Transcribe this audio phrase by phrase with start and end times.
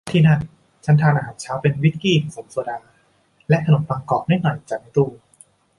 [0.09, 0.41] ที่นั่น
[0.85, 2.77] ฉันทานอาหารเช้าเป็นวิสกี้ผสมโซดา
[3.49, 5.09] และขนมปังกรอบนิดหน่อยจากในตู้